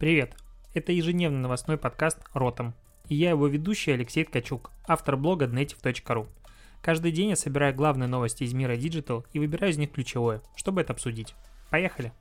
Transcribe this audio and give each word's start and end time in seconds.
Привет! 0.00 0.34
Это 0.72 0.92
ежедневный 0.92 1.40
новостной 1.40 1.76
подкаст 1.76 2.20
«Ротом». 2.32 2.72
И 3.10 3.14
я 3.14 3.28
его 3.28 3.46
ведущий 3.48 3.90
Алексей 3.90 4.24
Ткачук, 4.24 4.70
автор 4.88 5.18
блога 5.18 5.44
Dnetiv.ru. 5.44 6.26
Каждый 6.80 7.12
день 7.12 7.28
я 7.28 7.36
собираю 7.36 7.74
главные 7.74 8.08
новости 8.08 8.44
из 8.44 8.54
мира 8.54 8.78
Digital 8.78 9.26
и 9.34 9.38
выбираю 9.38 9.74
из 9.74 9.76
них 9.76 9.92
ключевое, 9.92 10.40
чтобы 10.56 10.80
это 10.80 10.94
обсудить. 10.94 11.34
Поехали! 11.68 12.14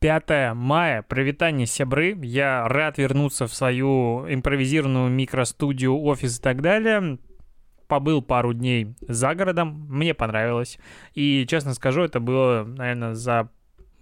5 0.00 0.54
мая, 0.54 1.00
привитание 1.00 1.66
сябры, 1.66 2.18
я 2.22 2.68
рад 2.68 2.98
вернуться 2.98 3.46
в 3.46 3.54
свою 3.54 4.30
импровизированную 4.30 5.08
микростудию, 5.08 5.98
офис 5.98 6.38
и 6.38 6.42
так 6.42 6.60
далее. 6.60 7.18
Побыл 7.88 8.20
пару 8.20 8.52
дней 8.52 8.94
за 9.00 9.34
городом, 9.34 9.86
мне 9.88 10.12
понравилось. 10.12 10.78
И, 11.14 11.46
честно 11.48 11.72
скажу, 11.72 12.02
это 12.02 12.20
было, 12.20 12.64
наверное, 12.64 13.14
за 13.14 13.48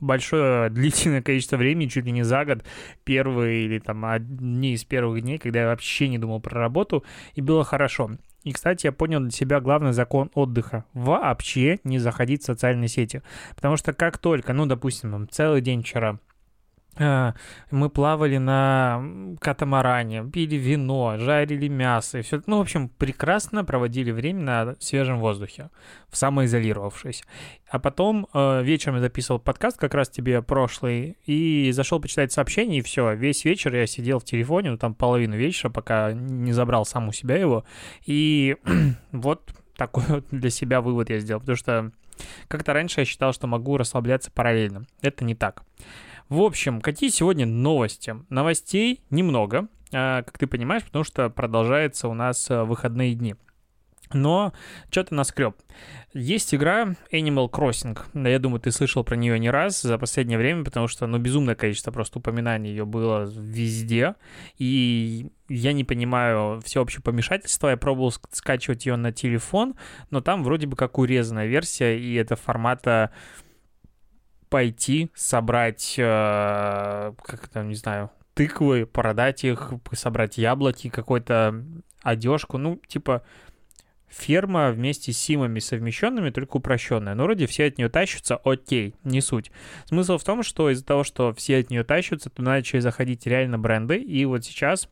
большое 0.02 0.68
длительное 0.70 1.22
количество 1.22 1.56
времени, 1.56 1.88
чуть 1.88 2.04
ли 2.04 2.12
не 2.12 2.22
за 2.22 2.44
год, 2.44 2.64
первые 3.04 3.64
или 3.64 3.79
там 3.79 4.04
одни 4.04 4.74
из 4.74 4.84
первых 4.84 5.22
дней, 5.22 5.38
когда 5.38 5.60
я 5.60 5.66
вообще 5.68 6.08
не 6.08 6.18
думал 6.18 6.40
про 6.40 6.60
работу, 6.60 7.04
и 7.34 7.40
было 7.40 7.64
хорошо. 7.64 8.10
И, 8.44 8.52
кстати, 8.52 8.86
я 8.86 8.93
понял 8.93 9.20
для 9.20 9.30
себя 9.30 9.60
главный 9.60 9.93
закон 9.93 10.30
отдыха. 10.34 10.84
Вообще 10.94 11.79
не 11.84 11.98
заходить 11.98 12.43
в 12.43 12.46
социальные 12.46 12.88
сети. 12.88 13.22
Потому 13.54 13.76
что 13.76 13.93
как 13.93 14.18
только, 14.18 14.52
ну, 14.52 14.66
допустим, 14.66 15.29
целый 15.30 15.60
день 15.60 15.82
вчера 15.82 16.18
мы 16.96 17.88
плавали 17.88 18.36
на 18.36 19.02
катамаране, 19.40 20.28
пили 20.30 20.56
вино, 20.56 21.16
жарили 21.16 21.68
мясо 21.68 22.18
и 22.18 22.22
все. 22.22 22.42
Ну, 22.46 22.58
в 22.58 22.60
общем, 22.60 22.90
прекрасно 22.90 23.64
проводили 23.64 24.10
время 24.10 24.40
на 24.40 24.76
свежем 24.78 25.18
воздухе, 25.18 25.70
в 26.10 26.16
самоизолировавшись. 26.16 27.24
А 27.70 27.78
потом 27.78 28.26
э, 28.34 28.62
вечером 28.62 28.96
я 28.96 29.00
записывал 29.00 29.40
подкаст, 29.40 29.78
как 29.78 29.94
раз 29.94 30.10
тебе 30.10 30.42
прошлый, 30.42 31.16
и 31.24 31.70
зашел 31.72 31.98
почитать 32.00 32.30
сообщения, 32.30 32.78
и 32.78 32.82
все. 32.82 33.14
Весь 33.14 33.44
вечер 33.46 33.74
я 33.74 33.86
сидел 33.86 34.18
в 34.18 34.24
телефоне, 34.24 34.72
ну, 34.72 34.77
там 34.77 34.94
половину 34.94 35.36
вечера, 35.36 35.70
пока 35.70 36.12
не 36.12 36.52
забрал 36.52 36.84
сам 36.84 37.08
у 37.08 37.12
себя 37.12 37.36
его. 37.36 37.64
И 38.04 38.56
вот 39.12 39.50
такой 39.77 40.04
вот 40.06 40.27
для 40.30 40.50
себя 40.50 40.82
вывод 40.82 41.08
я 41.08 41.18
сделал, 41.20 41.40
потому 41.40 41.56
что 41.56 41.92
как-то 42.48 42.72
раньше 42.72 43.00
я 43.00 43.04
считал, 43.06 43.32
что 43.32 43.46
могу 43.46 43.77
расслабляться 43.78 44.30
параллельно. 44.30 44.84
Это 45.00 45.24
не 45.24 45.34
так. 45.34 45.62
В 46.33 46.41
общем, 46.41 46.80
какие 46.80 47.11
сегодня 47.11 47.44
новости? 47.44 48.16
Новостей 48.30 49.02
немного, 49.11 49.69
а, 49.92 50.22
как 50.22 50.39
ты 50.39 50.47
понимаешь, 50.47 50.83
потому 50.83 51.05
что 51.05 51.28
продолжается 51.28 52.08
у 52.08 52.14
нас 52.14 52.50
а, 52.50 52.64
выходные 52.64 53.14
дни. 53.14 53.34
Но 54.14 54.55
что-то 54.91 55.14
наскреб. 55.14 55.55
Есть 56.14 56.55
игра 56.55 56.94
Animal 57.12 57.50
Crossing. 57.50 57.98
Я 58.14 58.39
думаю, 58.39 58.61
ты 58.62 58.70
слышал 58.70 59.05
про 59.05 59.14
нее 59.14 59.39
не 59.39 59.50
раз 59.50 59.83
за 59.83 59.98
последнее 59.98 60.39
время, 60.39 60.64
потому 60.64 60.89
что, 60.89 61.06
ну, 61.06 61.19
безумное 61.19 61.55
количество 61.55 61.91
просто 61.91 62.19
упоминаний 62.19 62.70
ее 62.70 62.86
было 62.86 63.30
везде. 63.30 64.14
И 64.56 65.27
я 65.50 65.74
не 65.74 65.84
понимаю 65.84 66.62
всеобщее 66.64 67.02
помешательство. 67.02 67.69
Я 67.69 67.77
пробовал 67.77 68.11
скачивать 68.30 68.86
ее 68.86 68.96
на 68.96 69.12
телефон, 69.12 69.74
но 70.08 70.22
там 70.22 70.44
вроде 70.44 70.67
бы 70.67 70.77
как 70.77 70.96
урезанная 70.96 71.46
версия, 71.46 71.98
и 71.98 72.14
это 72.14 72.36
формата 72.36 73.11
пойти, 74.53 75.11
собрать, 75.14 75.95
э, 75.97 77.12
как 77.22 77.48
там, 77.48 77.70
не 77.70 77.75
знаю, 77.75 78.11
тыквы, 78.34 78.84
продать 78.84 79.45
их, 79.45 79.72
собрать 79.92 80.36
яблоки, 80.36 80.91
какой-то 80.91 81.64
одежку, 82.03 82.58
ну, 82.58 82.78
типа 82.86 83.23
ферма 84.11 84.70
вместе 84.70 85.11
с 85.11 85.17
симами 85.17 85.58
совмещенными, 85.58 86.28
только 86.28 86.58
упрощенная. 86.58 87.14
Но 87.14 87.25
вроде 87.25 87.47
все 87.47 87.64
от 87.64 87.78
нее 87.78 87.89
тащатся, 87.89 88.36
окей, 88.36 88.95
не 89.05 89.23
суть. 89.23 89.50
Смысл 89.86 90.19
в 90.19 90.25
том, 90.25 90.42
что 90.42 90.69
из-за 90.69 90.84
того, 90.84 91.03
что 91.03 91.33
все 91.33 91.56
от 91.56 91.70
нее 91.70 91.83
тащатся, 91.83 92.28
то 92.28 92.42
начали 92.42 92.80
заходить 92.80 93.27
реально 93.27 93.58
бренды, 93.58 93.97
и 93.97 94.23
вот 94.27 94.45
сейчас 94.45 94.86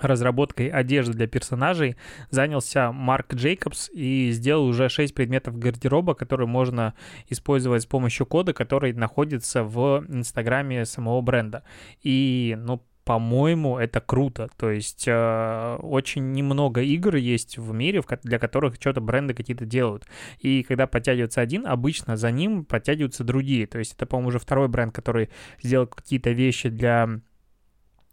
разработкой 0.00 0.68
одежды 0.68 1.14
для 1.14 1.26
персонажей 1.26 1.96
занялся 2.30 2.92
Марк 2.92 3.34
Джейкобс 3.34 3.90
и 3.92 4.30
сделал 4.32 4.66
уже 4.66 4.88
6 4.88 5.14
предметов 5.14 5.58
гардероба, 5.58 6.14
которые 6.14 6.46
можно 6.46 6.94
использовать 7.28 7.82
с 7.82 7.86
помощью 7.86 8.26
кода, 8.26 8.52
который 8.52 8.92
находится 8.92 9.64
в 9.64 10.04
инстаграме 10.08 10.84
самого 10.84 11.20
бренда. 11.20 11.62
И, 12.02 12.56
ну, 12.58 12.82
по-моему, 13.08 13.78
это 13.78 14.02
круто. 14.02 14.50
То 14.58 14.68
есть 14.68 15.04
э, 15.06 15.76
очень 15.80 16.32
немного 16.32 16.82
игр 16.82 17.16
есть 17.16 17.56
в 17.56 17.72
мире, 17.72 18.02
для 18.22 18.38
которых 18.38 18.74
что-то 18.74 19.00
бренды 19.00 19.32
какие-то 19.32 19.64
делают. 19.64 20.06
И 20.40 20.62
когда 20.62 20.86
подтягивается 20.86 21.40
один, 21.40 21.66
обычно 21.66 22.18
за 22.18 22.30
ним 22.30 22.66
подтягиваются 22.66 23.24
другие. 23.24 23.66
То 23.66 23.78
есть 23.78 23.94
это, 23.94 24.04
по-моему, 24.04 24.28
уже 24.28 24.38
второй 24.38 24.68
бренд, 24.68 24.94
который 24.94 25.30
сделал 25.62 25.86
какие-то 25.86 26.32
вещи 26.32 26.68
для 26.68 27.22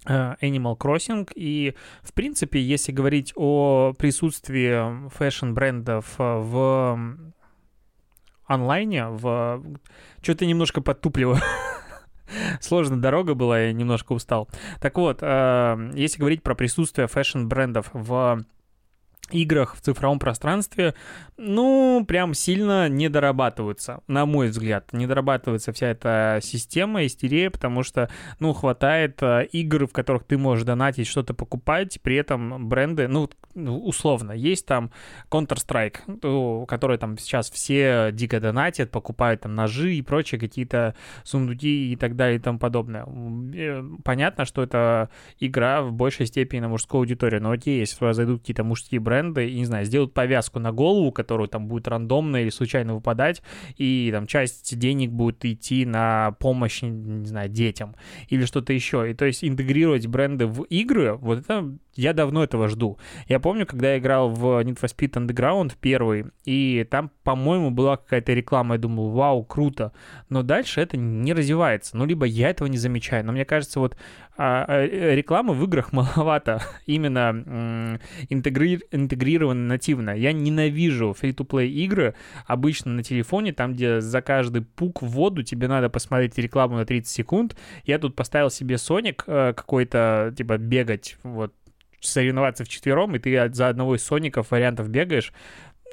Animal 0.05 0.77
Crossing. 0.77 1.29
И, 1.35 1.75
в 2.03 2.13
принципе, 2.13 2.61
если 2.61 2.91
говорить 2.91 3.33
о 3.35 3.93
присутствии 3.97 5.09
фэшн-брендов 5.09 6.15
в 6.17 6.99
онлайне, 8.45 9.07
в... 9.07 9.63
Что-то 10.21 10.45
немножко 10.45 10.81
подтупливо. 10.81 11.39
Сложная 12.61 12.97
дорога 12.97 13.33
была, 13.33 13.59
я 13.59 13.73
немножко 13.73 14.13
устал. 14.13 14.49
Так 14.81 14.97
вот, 14.97 15.19
э, 15.21 15.91
если 15.93 16.19
говорить 16.19 16.43
про 16.43 16.55
присутствие 16.55 17.07
фэшн-брендов 17.07 17.89
в 17.93 18.43
играх 19.31 19.75
в 19.75 19.81
цифровом 19.81 20.19
пространстве, 20.19 20.93
ну, 21.37 22.05
прям 22.07 22.33
сильно 22.33 22.87
не 22.87 23.09
дорабатываются, 23.09 24.01
на 24.07 24.25
мой 24.25 24.49
взгляд. 24.49 24.93
Не 24.93 25.07
дорабатывается 25.07 25.73
вся 25.73 25.87
эта 25.87 26.39
система, 26.41 27.05
истерия, 27.05 27.49
потому 27.49 27.83
что, 27.83 28.09
ну, 28.39 28.53
хватает 28.53 29.21
э, 29.21 29.45
игр, 29.51 29.87
в 29.87 29.91
которых 29.91 30.23
ты 30.23 30.37
можешь 30.37 30.63
донатить, 30.63 31.07
что-то 31.07 31.33
покупать, 31.33 31.99
при 32.01 32.15
этом 32.15 32.69
бренды, 32.69 33.07
ну, 33.07 33.29
ну 33.53 33.79
условно, 33.79 34.31
есть 34.31 34.65
там 34.65 34.91
Counter-Strike, 35.31 36.65
который 36.67 36.97
там 36.97 37.17
сейчас 37.17 37.49
все 37.49 38.09
дико 38.11 38.39
донатят, 38.39 38.91
покупают 38.91 39.41
там 39.41 39.55
ножи 39.55 39.95
и 39.95 40.01
прочие 40.01 40.39
какие-то 40.39 40.95
сундуки 41.23 41.91
и 41.91 41.95
так 41.95 42.15
далее 42.15 42.37
и 42.37 42.41
тому 42.41 42.59
подобное. 42.59 43.05
Э, 43.55 43.83
понятно, 44.03 44.45
что 44.45 44.63
это 44.63 45.09
игра 45.39 45.81
в 45.81 45.91
большей 45.91 46.27
степени 46.27 46.61
на 46.61 46.69
мужскую 46.69 46.99
аудиторию, 46.99 47.41
но 47.41 47.51
окей, 47.51 47.79
если 47.79 48.13
зайдут 48.13 48.41
какие-то 48.41 48.63
мужские 48.63 48.99
бренды, 48.99 49.14
бренды, 49.15 49.49
и, 49.49 49.55
не 49.55 49.65
знаю, 49.65 49.85
сделают 49.85 50.13
повязку 50.13 50.59
на 50.59 50.71
голову, 50.71 51.11
которую 51.11 51.47
там 51.47 51.67
будет 51.67 51.87
рандомно 51.87 52.37
или 52.37 52.49
случайно 52.49 52.95
выпадать, 52.95 53.41
и 53.77 54.09
там 54.11 54.27
часть 54.27 54.77
денег 54.77 55.11
будет 55.11 55.43
идти 55.45 55.85
на 55.85 56.35
помощь, 56.39 56.81
не 56.81 57.25
знаю, 57.25 57.49
детям 57.49 57.95
или 58.29 58.45
что-то 58.45 58.73
еще. 58.73 59.09
И 59.09 59.13
то 59.13 59.25
есть 59.25 59.43
интегрировать 59.43 60.07
бренды 60.07 60.47
в 60.47 60.63
игры, 60.63 61.13
вот 61.15 61.39
это 61.39 61.75
я 61.95 62.13
давно 62.13 62.43
этого 62.43 62.67
жду. 62.67 62.97
Я 63.27 63.39
помню, 63.39 63.65
когда 63.65 63.93
я 63.93 63.99
играл 63.99 64.29
в 64.29 64.61
Need 64.63 64.79
for 64.79 64.93
Speed 64.93 65.13
Underground 65.13 65.73
первый, 65.79 66.25
и 66.43 66.85
там, 66.89 67.09
по-моему, 67.23 67.71
была 67.71 67.97
какая-то 67.97 68.33
реклама, 68.33 68.75
я 68.75 68.79
думал, 68.79 69.11
вау, 69.11 69.43
круто. 69.43 69.93
Но 70.29 70.43
дальше 70.43 70.81
это 70.81 70.97
не 70.97 71.33
развивается. 71.33 71.97
Ну, 71.97 72.05
либо 72.05 72.25
я 72.25 72.49
этого 72.49 72.67
не 72.67 72.77
замечаю. 72.77 73.25
Но 73.25 73.31
мне 73.31 73.45
кажется, 73.45 73.79
вот 73.79 73.95
а, 74.37 74.65
а, 74.67 74.85
рекламы 74.85 75.53
в 75.53 75.63
играх 75.63 75.93
маловато. 75.93 76.61
Именно 76.85 77.99
интегри... 78.29 78.81
интегрировано 78.91 79.67
нативно. 79.67 80.09
Я 80.11 80.33
ненавижу 80.33 81.15
free-to-play 81.19 81.67
игры 81.67 82.15
обычно 82.45 82.91
на 82.91 83.03
телефоне, 83.03 83.53
там, 83.53 83.73
где 83.73 84.01
за 84.01 84.21
каждый 84.21 84.63
пук 84.63 85.01
в 85.01 85.07
воду 85.07 85.43
тебе 85.43 85.67
надо 85.67 85.89
посмотреть 85.89 86.37
рекламу 86.37 86.75
на 86.75 86.85
30 86.85 87.09
секунд. 87.09 87.55
Я 87.85 87.99
тут 87.99 88.15
поставил 88.15 88.49
себе 88.49 88.75
Sonic 88.75 89.23
э, 89.27 89.53
какой-то, 89.53 90.33
типа, 90.35 90.57
бегать, 90.57 91.17
вот, 91.23 91.53
соревноваться 92.07 92.63
в 92.63 92.69
четвером, 92.69 93.15
и 93.15 93.19
ты 93.19 93.49
за 93.53 93.69
одного 93.69 93.95
из 93.95 94.03
соников 94.03 94.51
вариантов 94.51 94.89
бегаешь, 94.89 95.33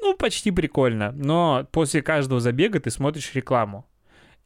ну, 0.01 0.17
почти 0.17 0.51
прикольно. 0.51 1.13
Но 1.13 1.67
после 1.71 2.03
каждого 2.03 2.41
забега 2.41 2.81
ты 2.81 2.91
смотришь 2.91 3.35
рекламу. 3.35 3.87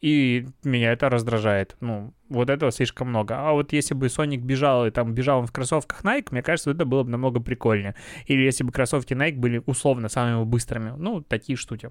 И 0.01 0.47
меня 0.63 0.93
это 0.93 1.09
раздражает. 1.09 1.77
Ну, 1.81 2.13
вот 2.29 2.51
этого 2.51 2.71
слишком 2.71 3.09
много. 3.09 3.37
А 3.39 3.53
вот 3.53 3.73
если 3.73 3.95
бы 3.95 4.11
Соник 4.11 4.43
бежал, 4.43 4.87
и 4.87 4.91
там 4.91 5.15
бежал 5.15 5.41
он 5.41 5.47
в 5.47 5.53
кроссовках 5.53 6.05
Nike, 6.05 6.29
мне 6.31 6.43
кажется, 6.43 6.71
это 6.71 6.85
было 6.85 7.03
бы 7.03 7.11
намного 7.11 7.41
прикольнее. 7.41 7.95
Или 8.27 8.43
если 8.43 8.63
бы 8.63 8.73
кроссовки 8.73 9.15
Nike 9.15 9.37
были 9.37 9.63
условно 9.65 10.09
самыми 10.09 10.45
быстрыми. 10.45 10.93
Ну, 10.99 11.23
такие 11.23 11.57
штуки. 11.57 11.91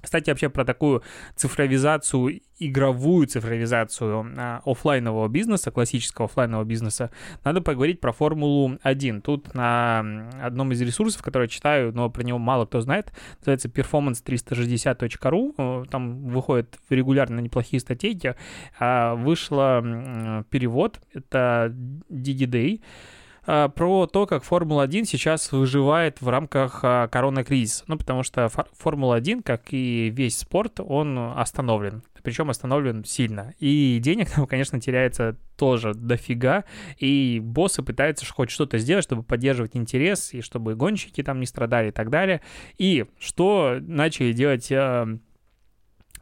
Кстати, 0.00 0.30
вообще 0.30 0.48
про 0.48 0.64
такую 0.64 1.02
цифровизацию, 1.34 2.40
игровую 2.58 3.26
цифровизацию 3.26 4.32
а, 4.36 4.62
офлайнового 4.64 5.28
бизнеса, 5.28 5.70
классического 5.70 6.26
офлайнового 6.26 6.64
бизнеса, 6.64 7.10
надо 7.44 7.60
поговорить 7.60 8.00
про 8.00 8.12
Формулу-1. 8.12 9.20
Тут 9.22 9.54
на 9.54 10.28
одном 10.40 10.72
из 10.72 10.80
ресурсов, 10.80 11.22
который 11.22 11.44
я 11.44 11.48
читаю, 11.48 11.92
но 11.92 12.08
про 12.10 12.22
него 12.22 12.38
мало 12.38 12.66
кто 12.66 12.80
знает, 12.80 13.12
называется 13.40 13.68
performance360.ru, 13.68 15.88
там 15.88 16.28
выходят 16.28 16.78
регулярно 16.88 17.40
неплохие 17.40 17.80
статейки, 17.80 18.36
а, 18.78 19.16
вышла 19.16 20.44
перевод, 20.50 21.00
это 21.12 21.74
DigiDay, 22.08 22.80
про 23.74 24.06
то, 24.06 24.26
как 24.26 24.44
Формула-1 24.44 25.04
сейчас 25.04 25.52
выживает 25.52 26.20
в 26.20 26.28
рамках 26.28 26.80
а, 26.82 27.08
коронакризиса. 27.08 27.84
Ну, 27.86 27.96
потому 27.96 28.22
что 28.22 28.50
Формула-1, 28.78 29.42
как 29.42 29.62
и 29.70 30.10
весь 30.10 30.38
спорт, 30.38 30.80
он 30.80 31.18
остановлен 31.18 32.02
причем 32.28 32.50
остановлен 32.50 33.04
сильно. 33.04 33.54
И 33.58 33.98
денег 34.02 34.30
там, 34.34 34.46
конечно, 34.46 34.78
теряется 34.78 35.36
тоже 35.56 35.94
дофига, 35.94 36.64
и 36.98 37.40
боссы 37.42 37.82
пытаются 37.82 38.26
хоть 38.26 38.50
что-то 38.50 38.76
сделать, 38.76 39.04
чтобы 39.04 39.22
поддерживать 39.22 39.76
интерес, 39.76 40.34
и 40.34 40.42
чтобы 40.42 40.74
гонщики 40.74 41.22
там 41.22 41.40
не 41.40 41.46
страдали 41.46 41.88
и 41.88 41.90
так 41.90 42.10
далее. 42.10 42.42
И 42.76 43.06
что 43.18 43.78
начали 43.80 44.32
делать 44.32 44.70
э, 44.70 45.18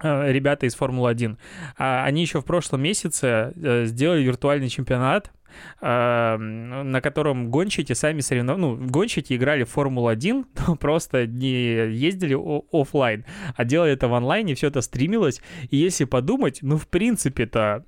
э, 0.00 0.32
ребята 0.32 0.66
из 0.66 0.76
Формулы-1. 0.76 1.38
А, 1.76 2.04
они 2.04 2.22
еще 2.22 2.40
в 2.40 2.44
прошлом 2.44 2.82
месяце 2.82 3.52
э, 3.56 3.86
сделали 3.86 4.22
виртуальный 4.22 4.68
чемпионат, 4.68 5.32
на 5.80 7.00
котором 7.02 7.50
гонщики 7.50 7.92
сами 7.92 8.20
соревновались, 8.20 8.60
ну, 8.60 8.76
гонщики 8.76 9.34
играли 9.34 9.64
в 9.64 9.70
Формулу-1, 9.70 10.44
но 10.66 10.76
просто 10.76 11.26
не 11.26 11.92
ездили 11.94 12.36
офлайн, 12.72 13.24
а 13.54 13.64
делали 13.64 13.92
это 13.92 14.08
в 14.08 14.14
онлайне, 14.14 14.54
все 14.54 14.68
это 14.68 14.80
стримилось, 14.80 15.40
и 15.70 15.76
если 15.76 16.04
подумать, 16.04 16.58
ну, 16.62 16.76
в 16.76 16.88
принципе-то 16.88 17.84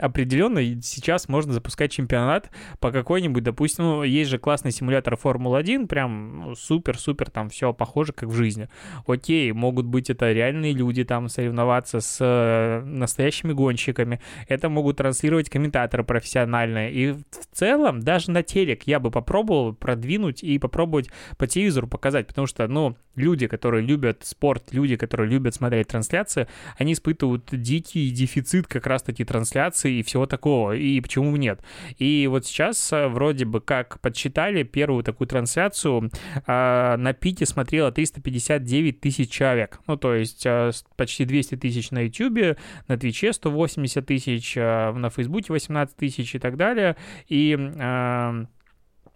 определенно 0.00 0.60
сейчас 0.82 1.28
можно 1.28 1.52
запускать 1.52 1.92
чемпионат 1.92 2.50
по 2.80 2.90
какой-нибудь, 2.90 3.42
допустим, 3.42 3.84
ну, 3.84 4.02
есть 4.02 4.30
же 4.30 4.38
классный 4.38 4.70
симулятор 4.70 5.16
Формулы-1, 5.16 5.86
прям 5.86 6.54
супер-супер, 6.56 7.30
там 7.30 7.48
все 7.50 7.72
похоже, 7.72 8.12
как 8.12 8.28
в 8.28 8.34
жизни. 8.34 8.68
Окей, 9.06 9.52
могут 9.52 9.86
быть 9.86 10.10
это 10.10 10.32
реальные 10.32 10.72
люди, 10.72 11.04
там, 11.04 11.28
соревноваться 11.28 12.00
с 12.00 12.18
э, 12.20 12.82
настоящими 12.84 13.52
гонщиками, 13.52 14.20
это 14.48 14.68
могут 14.68 14.98
транслировать 14.98 15.50
комментаторы 15.50 16.04
профессиональные, 16.04 16.92
и 16.92 17.01
в 17.10 17.56
целом 17.56 18.00
даже 18.00 18.30
на 18.30 18.42
телек 18.42 18.84
я 18.84 19.00
бы 19.00 19.10
попробовал 19.10 19.74
продвинуть 19.74 20.42
и 20.42 20.58
попробовать 20.58 21.08
по 21.36 21.46
телевизору 21.46 21.86
показать, 21.86 22.26
потому 22.26 22.46
что, 22.46 22.66
ну, 22.68 22.96
люди, 23.14 23.46
которые 23.46 23.84
любят 23.84 24.20
спорт, 24.24 24.72
люди, 24.72 24.96
которые 24.96 25.30
любят 25.30 25.54
смотреть 25.54 25.88
трансляции, 25.88 26.48
они 26.78 26.94
испытывают 26.94 27.48
дикий 27.52 28.10
дефицит 28.10 28.66
как 28.66 28.86
раз-таки 28.86 29.24
трансляции 29.24 29.98
и 29.98 30.02
всего 30.02 30.26
такого, 30.26 30.72
и 30.72 31.00
почему 31.00 31.36
нет. 31.36 31.60
И 31.98 32.26
вот 32.30 32.46
сейчас 32.46 32.92
э, 32.92 33.08
вроде 33.08 33.44
бы 33.44 33.60
как 33.60 34.00
подсчитали 34.00 34.62
первую 34.62 35.04
такую 35.04 35.28
трансляцию, 35.28 36.10
а, 36.46 36.96
на 36.96 37.12
пике 37.12 37.46
смотрело 37.46 37.92
359 37.92 39.00
тысяч 39.00 39.30
человек, 39.30 39.80
ну, 39.86 39.96
то 39.96 40.14
есть 40.14 40.46
э, 40.46 40.70
почти 40.96 41.24
200 41.24 41.56
тысяч 41.56 41.90
на 41.90 42.00
YouTube, 42.00 42.56
на 42.88 42.96
Твиче 42.96 43.32
180 43.32 44.06
тысяч, 44.06 44.56
э, 44.56 44.92
на 44.92 45.10
Фейсбуке 45.10 45.52
18 45.52 45.96
тысяч 45.96 46.34
и 46.34 46.38
так 46.38 46.56
далее, 46.56 46.91
и 47.28 47.56
э, 47.58 48.44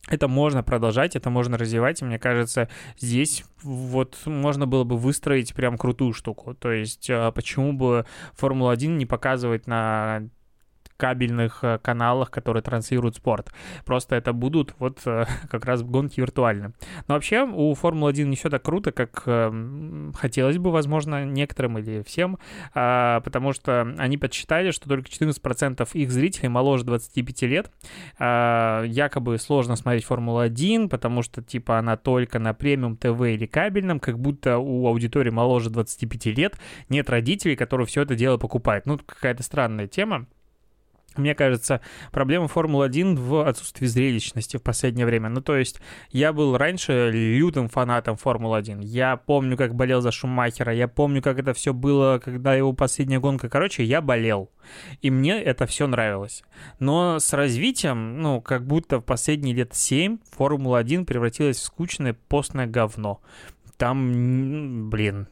это 0.08 0.28
можно 0.28 0.62
продолжать, 0.62 1.17
это 1.17 1.31
можно 1.31 1.58
развивать, 1.58 2.00
и 2.00 2.05
мне 2.05 2.19
кажется, 2.19 2.69
здесь 2.99 3.44
вот 3.62 4.17
можно 4.25 4.67
было 4.67 4.84
бы 4.84 4.96
выстроить 4.96 5.55
прям 5.55 5.76
крутую 5.76 6.12
штуку. 6.12 6.55
То 6.55 6.70
есть 6.70 7.11
а, 7.11 7.32
почему 7.32 7.73
бы 7.73 8.06
Формулу-1 8.34 8.96
не 8.96 9.06
показывать 9.06 9.67
на 9.67 10.28
кабельных 10.96 11.60
э, 11.62 11.78
каналах, 11.82 12.31
которые 12.31 12.62
транслируют 12.62 13.16
спорт. 13.16 13.52
Просто 13.84 14.16
это 14.16 14.32
будут 14.32 14.75
вот 14.78 15.00
э, 15.06 15.25
как 15.50 15.64
раз 15.64 15.82
гонки 15.82 16.20
виртуально. 16.20 16.72
Но 17.08 17.14
вообще 17.14 17.44
у 17.44 17.75
Формулы-1 17.75 18.25
не 18.25 18.37
все 18.37 18.50
так 18.50 18.62
круто, 18.62 18.93
как 18.93 19.22
э, 19.26 20.12
хотелось 20.14 20.58
бы, 20.58 20.70
возможно, 20.70 21.25
некоторым 21.25 21.78
или 21.78 22.02
всем, 22.02 22.38
а, 22.75 23.20
потому 23.20 23.52
что 23.52 23.94
они 23.98 24.19
подсчитали, 24.19 24.70
что 24.70 24.88
только 24.88 25.08
14% 25.08 25.88
их 25.93 26.10
зрителей 26.10 26.48
моложе 26.48 26.84
25 26.84 27.43
лет. 27.43 27.70
А, 28.19 28.82
якобы 28.84 29.38
сложно 29.38 29.76
смотреть 29.76 30.04
Формулу-1, 30.04 30.88
потому 30.88 31.22
что 31.22 31.43
типа 31.43 31.78
она 31.78 31.96
только 31.96 32.38
на 32.38 32.54
премиум 32.54 32.96
ТВ 32.96 33.20
или 33.22 33.46
кабельном, 33.46 34.00
как 34.00 34.19
будто 34.19 34.58
у 34.58 34.87
аудитории 34.87 35.31
моложе 35.31 35.70
25 35.70 36.26
лет 36.26 36.58
нет 36.88 37.10
родителей, 37.10 37.56
которые 37.56 37.87
все 37.87 38.02
это 38.02 38.14
дело 38.14 38.38
покупают. 38.38 38.87
Ну, 38.87 38.98
какая-то 38.98 39.43
странная 39.43 39.87
тема. 39.87 40.26
Мне 41.16 41.34
кажется, 41.34 41.80
проблема 42.12 42.48
Формулы-1 42.48 43.16
в 43.16 43.46
отсутствии 43.46 43.86
зрелищности 43.86 44.56
в 44.56 44.62
последнее 44.62 45.06
время. 45.06 45.28
Ну, 45.28 45.40
то 45.40 45.56
есть, 45.56 45.80
я 46.10 46.32
был 46.32 46.56
раньше 46.56 47.10
лютым 47.12 47.68
фанатом 47.68 48.16
Формулы-1. 48.16 48.82
Я 48.84 49.16
помню, 49.16 49.56
как 49.56 49.74
болел 49.74 50.00
за 50.00 50.10
Шумахера, 50.10 50.72
я 50.72 50.88
помню, 50.88 51.22
как 51.22 51.38
это 51.38 51.52
все 51.54 51.72
было, 51.72 52.20
когда 52.22 52.54
его 52.54 52.72
последняя 52.72 53.18
гонка. 53.18 53.48
Короче, 53.48 53.84
я 53.84 54.00
болел. 54.00 54.50
И 55.00 55.10
мне 55.10 55.40
это 55.42 55.66
все 55.66 55.86
нравилось. 55.86 56.42
Но 56.78 57.19
с 57.19 57.32
развитием, 57.32 58.20
ну, 58.20 58.40
как 58.40 58.66
будто 58.66 58.98
в 58.98 59.02
последние 59.02 59.54
лет 59.54 59.74
7 59.74 60.19
Формула-1 60.36 61.04
превратилась 61.04 61.58
в 61.58 61.62
скучное 61.62 62.16
постное 62.28 62.66
говно. 62.66 63.20
Там, 63.76 64.88
блин, 64.90 65.28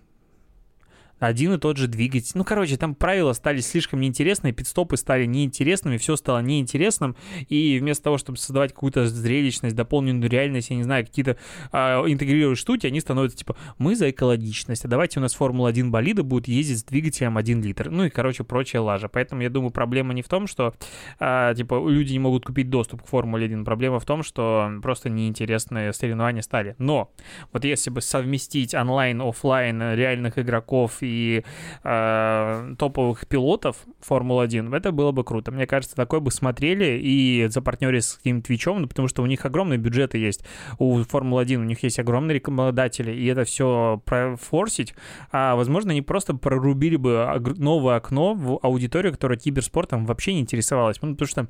один 1.18 1.52
и 1.54 1.58
тот 1.58 1.76
же 1.76 1.88
двигатель. 1.88 2.32
Ну, 2.34 2.44
короче, 2.44 2.76
там 2.76 2.94
правила 2.94 3.32
стали 3.32 3.60
слишком 3.60 4.00
неинтересные, 4.00 4.52
пидстопы 4.52 4.96
стали 4.96 5.26
неинтересными, 5.26 5.96
все 5.96 6.16
стало 6.16 6.40
неинтересным, 6.40 7.16
и 7.48 7.78
вместо 7.78 8.04
того, 8.04 8.18
чтобы 8.18 8.38
создавать 8.38 8.72
какую-то 8.72 9.06
зрелищность, 9.06 9.76
дополненную 9.76 10.30
реальность, 10.30 10.70
я 10.70 10.76
не 10.76 10.82
знаю, 10.82 11.04
какие-то 11.04 11.36
а, 11.72 12.04
интегрируют 12.06 12.58
штуки, 12.58 12.86
они 12.86 13.00
становятся 13.00 13.38
типа, 13.38 13.56
мы 13.78 13.96
за 13.96 14.10
экологичность, 14.10 14.84
а 14.84 14.88
давайте 14.88 15.20
у 15.20 15.22
нас 15.22 15.34
Формула-1 15.34 15.90
болиды 15.90 16.22
будут 16.22 16.48
ездить 16.48 16.78
с 16.78 16.84
двигателем 16.84 17.36
1 17.36 17.62
литр. 17.62 17.90
Ну 17.90 18.04
и, 18.04 18.10
короче, 18.10 18.44
прочая 18.44 18.82
лажа. 18.82 19.08
Поэтому 19.08 19.42
я 19.42 19.50
думаю, 19.50 19.70
проблема 19.70 20.14
не 20.14 20.22
в 20.22 20.28
том, 20.28 20.46
что, 20.46 20.74
а, 21.18 21.54
типа, 21.54 21.88
люди 21.88 22.12
не 22.12 22.18
могут 22.18 22.44
купить 22.44 22.70
доступ 22.70 23.02
к 23.02 23.06
Формуле-1, 23.06 23.64
проблема 23.64 24.00
в 24.00 24.04
том, 24.04 24.22
что 24.22 24.70
просто 24.82 25.10
неинтересные 25.10 25.92
соревнования 25.92 26.42
стали. 26.42 26.74
Но 26.78 27.12
вот 27.52 27.64
если 27.64 27.90
бы 27.90 28.00
совместить 28.00 28.74
онлайн, 28.74 29.20
офлайн 29.20 29.94
реальных 29.94 30.38
игроков 30.38 31.02
и 31.04 31.44
э, 31.82 32.74
топовых 32.78 33.26
пилотов 33.26 33.76
Формулы-1, 34.00 34.74
это 34.76 34.92
было 34.92 35.12
бы 35.12 35.24
круто. 35.24 35.50
Мне 35.50 35.66
кажется, 35.66 35.96
такое 35.96 36.20
бы 36.20 36.30
смотрели 36.30 37.00
и 37.02 37.46
за 37.48 37.64
запартнерились 37.64 38.06
с 38.06 38.14
каким-то 38.16 38.46
Твичом, 38.46 38.82
ну, 38.82 38.88
потому 38.88 39.08
что 39.08 39.22
у 39.22 39.26
них 39.26 39.44
огромные 39.46 39.78
бюджеты 39.78 40.18
есть. 40.18 40.44
У 40.78 41.02
Формулы-1 41.02 41.56
у 41.56 41.64
них 41.64 41.82
есть 41.82 41.98
огромные 41.98 42.36
рекламодатели, 42.36 43.10
и 43.10 43.26
это 43.26 43.44
все 43.44 44.02
профорсить, 44.04 44.94
а, 45.32 45.56
возможно, 45.56 45.92
они 45.92 46.02
просто 46.02 46.34
прорубили 46.34 46.96
бы 46.96 47.26
новое 47.56 47.96
окно 47.96 48.34
в 48.34 48.58
аудиторию, 48.62 49.12
которая 49.12 49.38
киберспортом 49.38 50.04
вообще 50.04 50.34
не 50.34 50.40
интересовалась. 50.40 51.00
Ну, 51.00 51.12
потому 51.12 51.28
что 51.28 51.48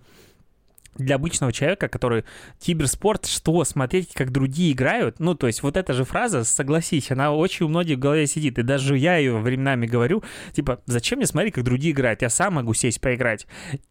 для 0.96 1.16
обычного 1.16 1.52
человека, 1.52 1.88
который 1.88 2.24
киберспорт, 2.60 3.26
что 3.26 3.64
смотреть, 3.64 4.12
как 4.14 4.30
другие 4.30 4.72
играют, 4.72 5.20
ну, 5.20 5.34
то 5.34 5.46
есть 5.46 5.62
вот 5.62 5.76
эта 5.76 5.92
же 5.92 6.04
фраза, 6.04 6.44
согласись, 6.44 7.10
она 7.10 7.32
очень 7.32 7.66
у 7.66 7.68
многих 7.68 7.96
в 7.96 8.00
голове 8.00 8.26
сидит, 8.26 8.58
и 8.58 8.62
даже 8.62 8.96
я 8.96 9.16
ее 9.16 9.38
временами 9.38 9.86
говорю, 9.86 10.22
типа, 10.52 10.80
зачем 10.86 11.18
мне 11.18 11.26
смотреть, 11.26 11.54
как 11.54 11.64
другие 11.64 11.92
играют, 11.92 12.22
я 12.22 12.30
сам 12.30 12.54
могу 12.54 12.74
сесть 12.74 13.00
поиграть. 13.00 13.46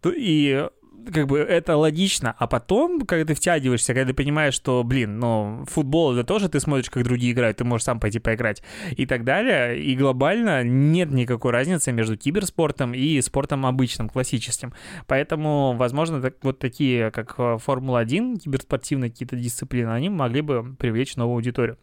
И 0.05 0.67
как 1.11 1.27
бы 1.27 1.39
это 1.39 1.75
логично, 1.77 2.35
а 2.37 2.47
потом, 2.47 3.01
когда 3.01 3.25
ты 3.25 3.33
втягиваешься, 3.33 3.93
когда 3.93 4.11
ты 4.11 4.13
понимаешь, 4.13 4.53
что, 4.53 4.83
блин, 4.83 5.19
ну, 5.19 5.65
футбол 5.69 6.13
это 6.13 6.23
тоже 6.23 6.49
ты 6.49 6.59
смотришь, 6.59 6.89
как 6.89 7.03
другие 7.03 7.33
играют, 7.33 7.57
ты 7.57 7.63
можешь 7.63 7.85
сам 7.85 7.99
пойти 7.99 8.19
поиграть 8.19 8.63
и 8.91 9.05
так 9.05 9.23
далее, 9.23 9.81
и 9.81 9.95
глобально 9.95 10.63
нет 10.63 11.11
никакой 11.11 11.51
разницы 11.51 11.91
между 11.91 12.17
киберспортом 12.17 12.93
и 12.93 13.21
спортом 13.21 13.65
обычным, 13.65 14.09
классическим. 14.09 14.73
Поэтому, 15.07 15.73
возможно, 15.73 16.21
так, 16.21 16.35
вот 16.43 16.59
такие, 16.59 17.11
как 17.11 17.35
э, 17.37 17.57
Формула-1, 17.57 18.39
киберспортивные 18.39 19.11
какие-то 19.11 19.35
дисциплины, 19.35 19.89
они 19.89 20.09
могли 20.09 20.41
бы 20.41 20.75
привлечь 20.77 21.15
новую 21.15 21.35
аудиторию. 21.35 21.77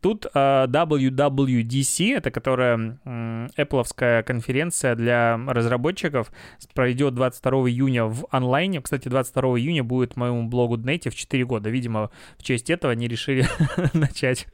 Тут 0.00 0.26
э, 0.26 0.66
WWDC, 0.66 2.16
это 2.16 2.30
которая 2.30 2.98
uh, 3.04 3.48
Apple 3.56 4.22
конференция 4.22 4.94
для 4.94 5.36
разработчиков, 5.46 6.32
пройдет 6.74 7.14
22 7.14 7.52
июня 7.68 8.04
в 8.04 8.26
онлайн 8.30 8.61
онлайне. 8.62 8.80
Кстати, 8.80 9.08
22 9.08 9.42
июня 9.58 9.84
будет 9.84 10.16
моему 10.16 10.48
блогу 10.48 10.76
в 11.10 11.14
4 11.14 11.44
года. 11.44 11.70
Видимо, 11.70 12.10
в 12.38 12.42
честь 12.42 12.70
этого 12.70 12.92
они 12.92 13.08
решили 13.08 13.46
начать 13.92 14.46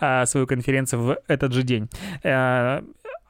а, 0.00 0.26
свою 0.26 0.46
конференцию 0.46 1.02
в 1.02 1.18
этот 1.28 1.52
же 1.52 1.62
день. 1.62 1.88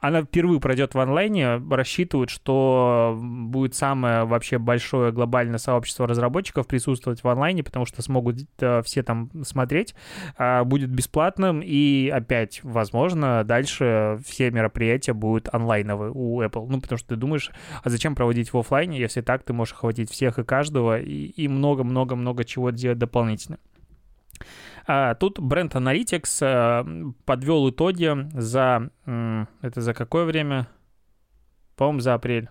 Она 0.01 0.23
впервые 0.23 0.59
пройдет 0.59 0.95
в 0.95 0.99
онлайне, 0.99 1.57
рассчитывают, 1.69 2.31
что 2.31 3.15
будет 3.21 3.75
самое 3.75 4.25
вообще 4.25 4.57
большое 4.57 5.11
глобальное 5.11 5.59
сообщество 5.59 6.07
разработчиков 6.07 6.65
присутствовать 6.65 7.23
в 7.23 7.27
онлайне, 7.27 7.63
потому 7.63 7.85
что 7.85 8.01
смогут 8.01 8.39
э, 8.59 8.81
все 8.81 9.03
там 9.03 9.29
смотреть, 9.43 9.93
а, 10.37 10.63
будет 10.63 10.89
бесплатным, 10.89 11.61
и 11.63 12.09
опять, 12.09 12.61
возможно, 12.63 13.43
дальше 13.43 14.19
все 14.25 14.49
мероприятия 14.49 15.13
будут 15.13 15.53
онлайновые 15.53 16.11
у 16.11 16.41
Apple. 16.41 16.65
Ну, 16.67 16.81
потому 16.81 16.97
что 16.97 17.09
ты 17.09 17.15
думаешь, 17.15 17.51
а 17.83 17.89
зачем 17.91 18.15
проводить 18.15 18.51
в 18.51 18.57
офлайне, 18.57 18.99
если 18.99 19.21
так 19.21 19.43
ты 19.43 19.53
можешь 19.53 19.75
охватить 19.75 20.09
всех 20.09 20.39
и 20.39 20.43
каждого, 20.43 20.99
и 20.99 21.47
много-много-много 21.47 22.43
чего 22.43 22.71
делать 22.71 22.97
дополнительно. 22.97 23.59
А, 24.87 25.15
тут 25.15 25.39
бренд 25.39 25.75
Analytics 25.75 26.37
э, 26.41 27.11
подвел 27.25 27.69
итоги 27.69 28.29
за... 28.33 28.89
Это 29.05 29.81
за 29.81 29.93
какое 29.93 30.25
время? 30.25 30.67
По-моему, 31.75 31.99
за 31.99 32.13
апрель. 32.13 32.49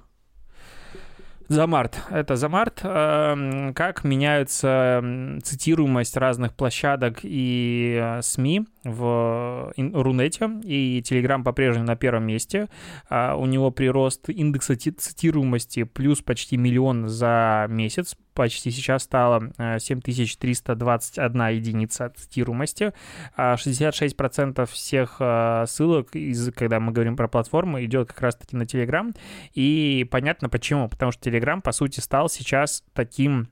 За 1.51 1.67
март. 1.67 2.01
Это 2.11 2.37
за 2.37 2.49
март. 2.49 2.79
Эм, 2.85 3.75
как 3.75 4.05
меняется 4.05 5.03
цитируемость 5.43 6.17
разных 6.17 6.55
площадок 6.55 7.21
и 7.25 7.99
э, 8.01 8.23
СМИ 8.23 8.67
в 8.85 9.73
Рунете, 9.77 10.49
и 10.63 11.01
Telegram 11.01 11.43
по-прежнему 11.43 11.87
на 11.87 11.97
первом 11.97 12.25
месте. 12.25 12.69
А 13.09 13.35
у 13.35 13.47
него 13.47 13.73
прирост 13.73 14.29
индекса 14.29 14.77
цитируемости 14.77 15.83
плюс 15.83 16.23
почти 16.23 16.57
миллион 16.57 17.09
за 17.09 17.67
месяц, 17.69 18.17
почти 18.35 18.71
сейчас 18.71 19.05
стало 19.05 19.53
7321 19.59 21.41
э, 21.43 21.55
единица 21.55 22.13
цитируемости. 22.17 22.93
66% 23.37 24.55
а 24.61 24.67
всех 24.67 25.17
э, 25.21 25.65
ссылок, 25.67 26.15
из, 26.15 26.53
когда 26.53 26.81
мы 26.81 26.93
говорим 26.93 27.17
про 27.17 27.29
платформу, 27.29 27.83
идет 27.83 28.09
как 28.09 28.21
раз-таки 28.21 28.57
на 28.57 28.63
Telegram. 28.63 29.15
И 29.55 30.07
понятно 30.11 30.49
почему. 30.49 30.89
Потому 30.89 31.13
что 31.13 31.29
Telegram, 31.29 31.61
по 31.61 31.73
сути, 31.73 32.01
стал 32.01 32.29
сейчас 32.29 32.85
таким 32.93 33.49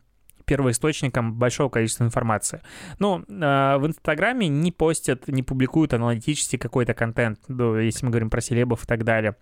первоисточником 0.49 1.35
большого 1.35 1.69
количества 1.69 2.05
информации. 2.05 2.63
Ну, 2.99 3.21
э, 3.21 3.77
в 3.79 3.87
Инстаграме 3.87 4.49
не 4.49 4.73
постят, 4.73 5.29
не 5.29 5.43
публикуют 5.43 5.93
аналитический 5.93 6.59
какой-то 6.59 6.95
контент, 6.95 7.41
ну, 7.49 7.77
если 7.77 8.07
мы 8.07 8.11
говорим 8.11 8.31
про 8.31 8.41
селебов 8.41 8.85
и 8.85 8.87
так 8.87 9.05
далее. 9.05 9.37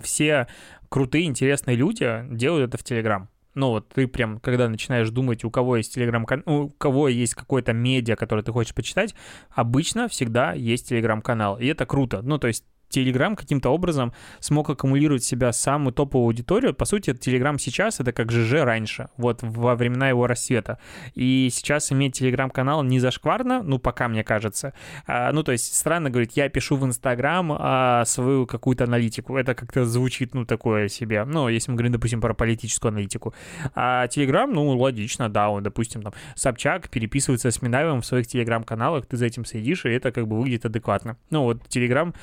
Все 0.00 0.46
крутые, 0.88 1.24
интересные 1.24 1.76
люди 1.76 2.24
делают 2.30 2.68
это 2.68 2.78
в 2.78 2.84
Телеграм. 2.84 3.28
Ну 3.54 3.70
вот 3.70 3.88
ты 3.88 4.06
прям, 4.06 4.38
когда 4.40 4.68
начинаешь 4.68 5.10
думать, 5.10 5.44
у 5.44 5.50
кого 5.50 5.76
есть 5.76 5.94
телеграм-канал, 5.94 6.44
у 6.46 6.68
кого 6.70 7.08
есть 7.08 7.34
какое-то 7.34 7.72
медиа, 7.72 8.16
которое 8.16 8.42
ты 8.42 8.52
хочешь 8.52 8.74
почитать, 8.74 9.14
обычно 9.50 10.08
всегда 10.08 10.52
есть 10.52 10.88
телеграм-канал. 10.88 11.58
И 11.58 11.66
это 11.66 11.86
круто. 11.86 12.22
Ну, 12.22 12.38
то 12.38 12.46
есть 12.46 12.64
Telegram 12.90 13.36
каким-то 13.36 13.70
образом 13.70 14.12
смог 14.40 14.70
аккумулировать 14.70 15.22
в 15.22 15.26
себя 15.26 15.52
самую 15.52 15.92
топовую 15.92 16.26
аудиторию. 16.26 16.74
По 16.74 16.84
сути, 16.84 17.10
Telegram 17.10 17.58
сейчас— 17.58 18.00
это 18.00 18.12
как 18.12 18.32
ЖЖ 18.32 18.64
раньше, 18.64 19.08
вот 19.16 19.40
во 19.42 19.74
времена 19.74 20.08
его 20.08 20.26
рассвета. 20.26 20.78
И 21.14 21.48
сейчас 21.52 21.92
иметь 21.92 22.20
Telegram-канал 22.20 22.82
не 22.82 23.00
зашкварно, 23.00 23.62
ну, 23.62 23.78
пока, 23.78 24.08
мне 24.08 24.24
кажется. 24.24 24.72
А, 25.06 25.32
ну, 25.32 25.42
то 25.42 25.52
есть 25.52 25.74
странно 25.74 26.10
говорить, 26.10 26.36
я 26.36 26.48
пишу 26.48 26.76
в 26.76 26.84
Instagram 26.84 27.52
а, 27.52 28.04
свою 28.04 28.46
какую-то 28.46 28.84
аналитику. 28.84 29.36
Это 29.36 29.54
как-то 29.54 29.84
звучит, 29.84 30.34
ну, 30.34 30.44
такое 30.44 30.88
себе. 30.88 31.24
Ну, 31.24 31.48
если 31.48 31.70
мы 31.70 31.76
говорим, 31.76 31.92
допустим, 31.92 32.20
про 32.20 32.34
политическую 32.34 32.90
аналитику. 32.90 33.34
А 33.74 34.06
Telegram, 34.06 34.46
ну, 34.46 34.68
логично, 34.76 35.28
да, 35.28 35.50
он, 35.50 35.62
допустим, 35.62 36.02
там, 36.02 36.12
Собчак 36.34 36.88
переписывается 36.88 37.50
с 37.50 37.62
Минаевым 37.62 38.00
в 38.00 38.06
своих 38.06 38.26
Telegram-каналах, 38.26 39.06
ты 39.06 39.16
за 39.16 39.26
этим 39.26 39.44
следишь, 39.44 39.84
и 39.84 39.90
это 39.90 40.12
как 40.12 40.26
бы 40.26 40.38
выглядит 40.38 40.64
адекватно. 40.64 41.16
Ну, 41.30 41.42
вот 41.44 41.62
Telegram 41.68 42.14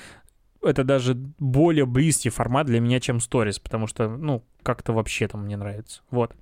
это 0.66 0.84
даже 0.84 1.16
более 1.40 1.86
близкий 1.86 2.30
формат 2.30 2.68
для 2.68 2.80
меня, 2.80 3.00
чем 3.00 3.20
сторис, 3.20 3.60
потому 3.60 3.88
что, 3.88 4.10
ну, 4.10 4.44
как-то 4.64 4.94
вообще 4.94 5.28
там 5.28 5.44
мне 5.46 5.58
нравится. 5.58 6.02
Вот. 6.12 6.34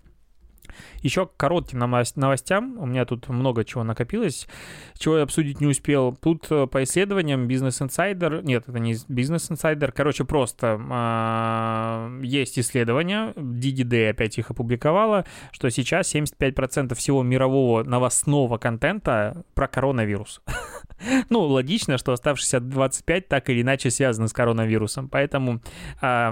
Еще 1.02 1.28
к 1.28 1.36
коротким 1.38 1.80
новостям. 1.80 2.78
У 2.80 2.86
меня 2.86 3.06
тут 3.06 3.28
много 3.28 3.66
чего 3.66 3.84
накопилось, 3.84 4.48
чего 4.98 5.18
я 5.18 5.24
обсудить 5.24 5.62
не 5.62 5.68
успел. 5.68 6.16
Тут 6.16 6.48
э, 6.50 6.68
по 6.68 6.84
исследованиям 6.84 7.48
Business 7.48 7.86
Insider... 7.86 8.42
Нет, 8.44 8.64
это 8.68 8.80
не 8.80 8.94
Business 8.94 9.52
Insider. 9.52 9.92
Короче, 9.92 10.24
просто 10.24 10.80
э, 10.80 12.26
есть 12.26 12.58
исследования, 12.58 13.34
DDD 13.36 14.10
опять 14.10 14.38
их 14.38 14.50
опубликовала, 14.52 15.26
что 15.52 15.70
сейчас 15.70 16.14
75% 16.16 16.96
всего 16.96 17.24
мирового 17.24 17.84
новостного 17.84 18.58
контента 18.58 19.44
про 19.54 19.68
коронавирус. 19.68 20.42
Ну, 21.30 21.42
логично, 21.42 21.98
что 21.98 22.12
оставшиеся 22.12 22.60
25 22.60 23.28
так 23.28 23.50
или 23.50 23.62
иначе 23.62 23.90
связаны 23.90 24.28
с 24.28 24.34
коронавирусом, 24.34 25.10
поэтому 25.10 25.62
э, 26.02 26.32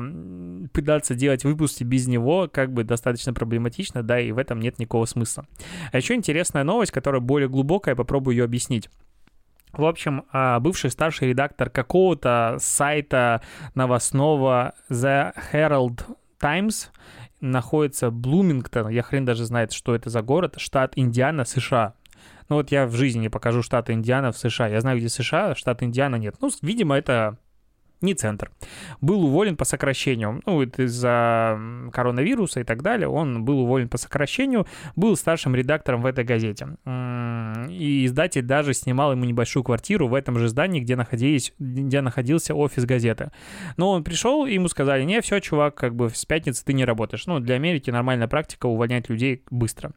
пытаться 0.73 1.15
делать 1.15 1.43
выпуски 1.43 1.83
без 1.83 2.07
него 2.07 2.49
как 2.51 2.73
бы 2.73 2.83
достаточно 2.83 3.33
проблематично, 3.33 4.03
да, 4.03 4.19
и 4.19 4.31
в 4.31 4.37
этом 4.37 4.59
нет 4.59 4.79
никакого 4.79 5.05
смысла. 5.05 5.45
А 5.91 5.97
еще 5.97 6.13
интересная 6.13 6.63
новость, 6.63 6.91
которая 6.91 7.21
более 7.21 7.49
глубокая, 7.49 7.95
попробую 7.95 8.35
ее 8.37 8.43
объяснить. 8.43 8.89
В 9.71 9.85
общем, 9.85 10.25
а, 10.33 10.59
бывший 10.59 10.91
старший 10.91 11.29
редактор 11.29 11.69
какого-то 11.69 12.57
сайта 12.59 13.41
новостного 13.73 14.73
The 14.89 15.33
Herald 15.53 16.03
Times 16.39 16.91
находится 17.39 18.11
Блумингтон, 18.11 18.89
я 18.89 19.01
хрен 19.01 19.25
даже 19.25 19.45
знает, 19.45 19.71
что 19.71 19.95
это 19.95 20.09
за 20.09 20.21
город, 20.21 20.55
штат 20.57 20.93
Индиана, 20.95 21.45
США. 21.45 21.95
Ну 22.51 22.57
вот 22.57 22.69
я 22.69 22.85
в 22.85 22.93
жизни 22.93 23.21
не 23.21 23.29
покажу 23.29 23.63
штат 23.63 23.89
Индиана 23.89 24.33
в 24.33 24.37
США. 24.37 24.67
Я 24.67 24.81
знаю, 24.81 24.97
где 24.97 25.07
США, 25.07 25.55
штат 25.55 25.83
Индиана 25.83 26.17
нет. 26.17 26.35
Ну, 26.41 26.49
видимо, 26.61 26.97
это 26.97 27.37
не 28.01 28.13
центр. 28.13 28.51
Был 28.99 29.25
уволен 29.25 29.55
по 29.55 29.65
сокращению. 29.65 30.41
Ну, 30.45 30.61
из-за 30.61 31.59
коронавируса 31.91 32.61
и 32.61 32.63
так 32.63 32.81
далее. 32.81 33.07
Он 33.07 33.43
был 33.43 33.61
уволен 33.61 33.89
по 33.89 33.97
сокращению, 33.97 34.65
был 34.95 35.15
старшим 35.15 35.55
редактором 35.55 36.01
в 36.01 36.05
этой 36.05 36.23
газете. 36.23 36.77
И 37.69 38.05
издатель 38.05 38.43
даже 38.43 38.73
снимал 38.73 39.11
ему 39.11 39.25
небольшую 39.25 39.63
квартиру 39.63 40.07
в 40.07 40.13
этом 40.13 40.37
же 40.37 40.47
здании, 40.47 40.81
где, 40.81 40.95
находились, 40.95 41.53
где 41.59 42.01
находился 42.01 42.55
офис 42.55 42.85
газеты. 42.85 43.31
Но 43.77 43.91
он 43.91 44.03
пришел, 44.03 44.45
и 44.45 44.53
ему 44.53 44.67
сказали, 44.67 45.03
не, 45.03 45.21
все, 45.21 45.39
чувак, 45.39 45.75
как 45.75 45.95
бы 45.95 46.09
с 46.09 46.25
пятницы 46.25 46.65
ты 46.65 46.73
не 46.73 46.85
работаешь. 46.85 47.25
Ну, 47.27 47.39
для 47.39 47.55
Америки 47.55 47.91
нормальная 47.91 48.27
практика 48.27 48.65
увольнять 48.65 49.09
людей 49.09 49.43
быстро. 49.49 49.91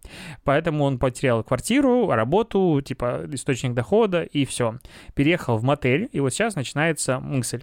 Поэтому 0.44 0.84
он 0.84 0.98
потерял 0.98 1.42
квартиру, 1.42 2.10
работу, 2.10 2.80
типа 2.84 3.22
источник 3.30 3.74
дохода, 3.74 4.22
и 4.22 4.44
все. 4.44 4.78
Переехал 5.14 5.56
в 5.56 5.64
мотель, 5.64 6.08
и 6.12 6.20
вот 6.20 6.30
сейчас 6.30 6.56
начинается 6.56 7.20
мысль. 7.20 7.62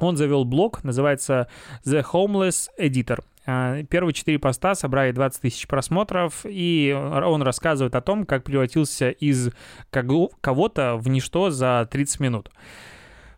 Он 0.00 0.16
завел 0.16 0.44
блог, 0.44 0.84
называется 0.84 1.48
The 1.84 2.04
Homeless 2.12 2.68
Editor. 2.78 3.22
А, 3.46 3.82
первые 3.84 4.12
четыре 4.12 4.38
поста 4.38 4.74
собрали 4.74 5.10
20 5.10 5.40
тысяч 5.40 5.66
просмотров, 5.66 6.44
и 6.44 6.94
он 6.94 7.42
рассказывает 7.42 7.94
о 7.94 8.02
том, 8.02 8.26
как 8.26 8.44
превратился 8.44 9.08
из 9.10 9.50
кого-то 9.90 10.96
в 10.96 11.08
ничто 11.08 11.48
за 11.48 11.88
30 11.90 12.20
минут. 12.20 12.50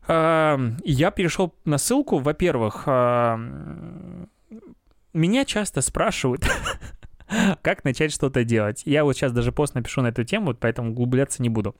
А, 0.09 0.59
я 0.85 1.13
перешел 1.13 1.55
на 1.65 1.79
ссылку. 1.79 2.19
Во-первых, 2.19 2.83
а, 2.87 3.39
меня 5.13 5.45
часто 5.45 5.81
спрашивают, 5.81 6.45
как 7.63 7.85
начать 7.85 8.13
что-то 8.13 8.43
делать. 8.43 8.83
Я 8.87 9.05
вот 9.05 9.15
сейчас 9.15 9.31
даже 9.31 9.53
пост 9.53 9.77
напишу 9.77 10.03
на 10.03 10.09
эту 10.09 10.25
тему, 10.25 10.55
поэтому 10.55 10.91
углубляться 10.91 11.41
не 11.41 11.49
буду 11.49 11.77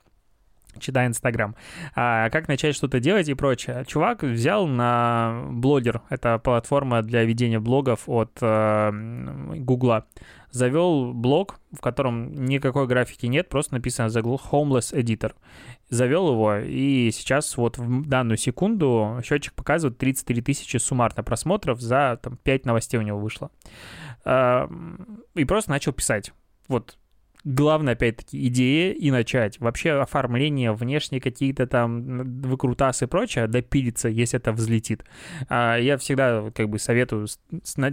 читая 0.79 1.07
Инстаграм. 1.07 1.55
А, 1.95 2.29
как 2.29 2.47
начать 2.47 2.75
что-то 2.75 2.99
делать 2.99 3.29
и 3.29 3.33
прочее. 3.33 3.83
Чувак 3.87 4.23
взял 4.23 4.67
на 4.67 5.43
блогер, 5.49 6.01
это 6.09 6.37
платформа 6.39 7.01
для 7.01 7.23
ведения 7.23 7.59
блогов 7.59 8.03
от 8.07 8.37
э, 8.41 8.91
Гугла, 9.55 10.05
завел 10.51 11.13
блог, 11.13 11.59
в 11.71 11.79
котором 11.79 12.45
никакой 12.45 12.87
графики 12.87 13.25
нет, 13.25 13.49
просто 13.49 13.73
написано 13.75 14.07
The 14.07 14.21
Homeless 14.51 14.93
Editor. 14.93 15.33
Завел 15.89 16.31
его, 16.31 16.55
и 16.55 17.11
сейчас 17.11 17.57
вот 17.57 17.77
в 17.77 18.07
данную 18.07 18.37
секунду 18.37 19.19
счетчик 19.23 19.53
показывает 19.53 19.97
33 19.97 20.41
тысячи 20.41 20.77
суммарно 20.77 21.23
просмотров 21.23 21.81
за 21.81 22.19
там, 22.21 22.37
5 22.37 22.65
новостей 22.65 22.97
у 22.97 23.03
него 23.03 23.19
вышло. 23.19 23.51
А, 24.23 24.69
и 25.35 25.45
просто 25.45 25.71
начал 25.71 25.93
писать. 25.93 26.31
Вот 26.67 26.97
главное, 27.43 27.93
опять-таки, 27.93 28.47
идея 28.47 28.93
и 28.93 29.11
начать. 29.11 29.59
Вообще 29.59 29.91
оформление, 29.91 30.73
внешние 30.73 31.21
какие-то 31.21 31.67
там 31.67 32.41
выкрутасы 32.41 33.05
и 33.05 33.07
прочее, 33.07 33.47
допилиться, 33.47 34.09
если 34.09 34.37
это 34.37 34.51
взлетит. 34.51 35.03
А 35.49 35.77
я 35.77 35.97
всегда 35.97 36.51
как 36.53 36.69
бы 36.69 36.79
советую 36.79 37.27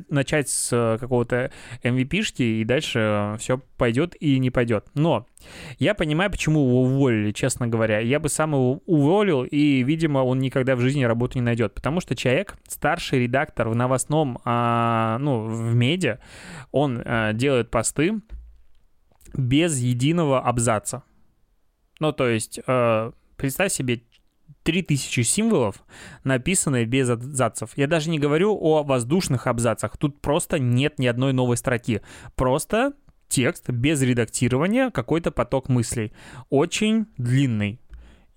начать 0.08 0.48
с 0.48 0.96
какого-то 1.00 1.50
MVP-шки, 1.82 2.60
и 2.60 2.64
дальше 2.64 3.36
все 3.38 3.58
пойдет 3.76 4.14
и 4.20 4.38
не 4.38 4.50
пойдет. 4.50 4.86
Но 4.94 5.26
я 5.78 5.94
понимаю, 5.94 6.30
почему 6.30 6.66
его 6.66 6.82
уволили, 6.82 7.32
честно 7.32 7.66
говоря. 7.68 8.00
Я 8.00 8.20
бы 8.20 8.28
сам 8.28 8.52
его 8.52 8.82
уволил, 8.86 9.44
и, 9.44 9.82
видимо, 9.82 10.18
он 10.18 10.40
никогда 10.40 10.76
в 10.76 10.80
жизни 10.80 11.04
работу 11.04 11.38
не 11.38 11.42
найдет. 11.42 11.74
Потому 11.74 12.00
что 12.00 12.16
человек, 12.16 12.56
старший 12.68 13.20
редактор 13.20 13.68
в 13.68 13.74
новостном, 13.74 14.40
а, 14.44 15.18
ну, 15.18 15.44
в 15.44 15.74
медиа, 15.74 16.18
он 16.72 17.02
а, 17.04 17.32
делает 17.32 17.70
посты, 17.70 18.20
без 19.34 19.78
единого 19.78 20.40
абзаца. 20.40 21.02
Ну, 22.00 22.12
то 22.12 22.28
есть, 22.28 22.60
э, 22.66 23.12
представь 23.36 23.72
себе 23.72 24.02
3000 24.62 25.22
символов, 25.22 25.82
написанные 26.24 26.84
без 26.84 27.08
абзацев. 27.10 27.70
Я 27.76 27.86
даже 27.86 28.10
не 28.10 28.18
говорю 28.18 28.56
о 28.60 28.82
воздушных 28.82 29.46
абзацах. 29.46 29.96
Тут 29.96 30.20
просто 30.20 30.58
нет 30.58 30.98
ни 30.98 31.06
одной 31.06 31.32
новой 31.32 31.56
строки. 31.56 32.02
Просто 32.34 32.92
текст 33.28 33.68
без 33.70 34.02
редактирования, 34.02 34.90
какой-то 34.90 35.30
поток 35.30 35.68
мыслей. 35.68 36.12
Очень 36.50 37.06
длинный. 37.16 37.80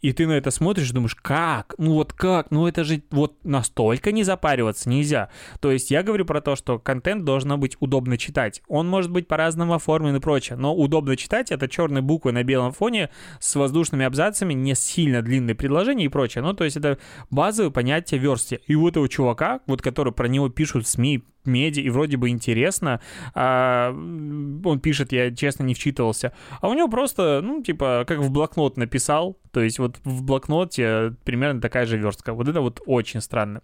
И 0.01 0.13
ты 0.13 0.27
на 0.27 0.33
это 0.33 0.51
смотришь 0.51 0.91
думаешь, 0.91 1.15
как? 1.15 1.75
Ну 1.77 1.93
вот 1.93 2.13
как? 2.13 2.51
Ну 2.51 2.67
это 2.67 2.83
же 2.83 3.03
вот 3.11 3.35
настолько 3.43 4.11
не 4.11 4.23
запариваться 4.23 4.89
нельзя. 4.89 5.29
То 5.59 5.71
есть 5.71 5.91
я 5.91 6.03
говорю 6.03 6.25
про 6.25 6.41
то, 6.41 6.55
что 6.55 6.79
контент 6.79 7.23
должно 7.23 7.57
быть 7.57 7.77
удобно 7.79 8.17
читать. 8.17 8.61
Он 8.67 8.87
может 8.87 9.11
быть 9.11 9.27
по-разному 9.27 9.73
оформлен 9.73 10.15
и 10.15 10.19
прочее, 10.19 10.57
но 10.57 10.75
удобно 10.75 11.15
читать 11.15 11.51
это 11.51 11.67
черные 11.67 12.01
буквы 12.01 12.31
на 12.31 12.43
белом 12.43 12.71
фоне 12.71 13.09
с 13.39 13.55
воздушными 13.55 14.05
абзацами, 14.05 14.53
не 14.53 14.75
сильно 14.75 15.21
длинные 15.21 15.55
предложения 15.55 16.05
и 16.05 16.09
прочее. 16.09 16.43
Ну 16.43 16.53
то 16.53 16.63
есть 16.63 16.77
это 16.77 16.97
базовое 17.29 17.71
понятие 17.71 18.19
версти. 18.19 18.59
И 18.67 18.75
у 18.75 18.87
этого 18.87 19.07
чувака, 19.07 19.61
вот 19.67 19.81
который 19.81 20.13
про 20.13 20.27
него 20.27 20.49
пишут 20.49 20.87
СМИ, 20.87 21.23
медиа, 21.45 21.81
и 21.83 21.89
вроде 21.89 22.17
бы 22.17 22.29
интересно. 22.29 23.01
А, 23.33 23.91
он 23.91 24.79
пишет, 24.79 25.11
я 25.11 25.33
честно 25.33 25.63
не 25.63 25.73
вчитывался. 25.73 26.33
А 26.61 26.67
у 26.67 26.73
него 26.73 26.87
просто, 26.87 27.41
ну, 27.43 27.61
типа, 27.61 28.05
как 28.07 28.19
в 28.19 28.31
блокнот 28.31 28.77
написал. 28.77 29.37
То 29.51 29.61
есть 29.61 29.79
вот 29.79 29.97
в 30.03 30.23
блокноте 30.23 31.13
примерно 31.23 31.61
такая 31.61 31.85
же 31.85 31.97
верстка. 31.97 32.33
Вот 32.33 32.47
это 32.47 32.61
вот 32.61 32.81
очень 32.85 33.21
странно. 33.21 33.61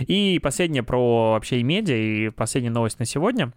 И 0.00 0.38
последнее 0.42 0.82
про 0.82 1.32
вообще 1.32 1.60
и 1.60 1.62
медиа, 1.62 1.96
и 1.96 2.30
последняя 2.30 2.70
новость 2.70 2.98
на 2.98 3.04
сегодня. 3.04 3.52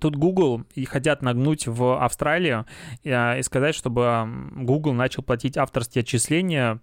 Тут 0.00 0.16
Google 0.16 0.62
и 0.74 0.86
хотят 0.86 1.20
нагнуть 1.20 1.66
в 1.66 2.02
Австралию 2.02 2.66
э, 3.04 3.38
и 3.38 3.42
сказать, 3.42 3.74
чтобы 3.74 4.26
Google 4.56 4.94
начал 4.94 5.22
платить 5.22 5.58
авторские 5.58 6.00
отчисления 6.00 6.80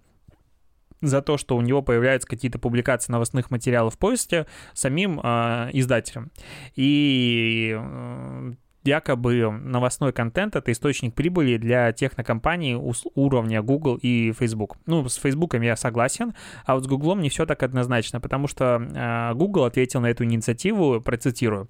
за 1.00 1.22
то, 1.22 1.36
что 1.36 1.56
у 1.56 1.60
него 1.60 1.82
появляются 1.82 2.28
какие-то 2.28 2.58
публикации 2.58 3.12
новостных 3.12 3.50
материалов 3.50 3.94
в 3.94 3.98
поиске 3.98 4.46
самим 4.74 5.20
э, 5.22 5.70
издателем. 5.72 6.30
И 6.74 7.76
э, 7.78 8.52
якобы 8.84 9.50
новостной 9.50 10.12
контент— 10.12 10.56
это 10.56 10.72
источник 10.72 11.14
прибыли 11.14 11.56
для 11.56 11.92
технокомпаний 11.92 12.74
уровня 13.14 13.62
Google 13.62 13.96
и 13.96 14.32
Facebook. 14.32 14.76
Ну, 14.86 15.08
с 15.08 15.16
Facebook 15.16 15.54
я 15.54 15.76
согласен, 15.76 16.34
а 16.64 16.74
вот 16.74 16.84
с 16.84 16.86
Google 16.86 17.16
не 17.16 17.28
все 17.28 17.46
так 17.46 17.62
однозначно, 17.62 18.20
потому 18.20 18.48
что 18.48 18.80
э, 18.80 19.34
Google 19.34 19.64
ответил 19.64 20.00
на 20.00 20.06
эту 20.06 20.24
инициативу, 20.24 21.00
процитирую. 21.00 21.68